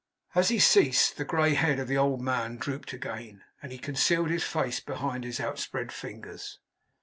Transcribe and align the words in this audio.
As 0.33 0.49
he 0.49 0.57
ceased, 0.57 1.17
the 1.17 1.23
grey 1.25 1.53
head 1.53 1.77
of 1.77 1.87
the 1.87 1.95
old 1.99 2.21
man 2.21 2.57
drooped 2.57 2.91
again; 2.91 3.43
and 3.61 3.71
he 3.71 3.77
concealed 3.77 4.31
his 4.31 4.43
face 4.43 4.79
behind 4.79 5.23
his 5.23 5.39
outspread 5.39 5.91
fingers. 5.91 6.57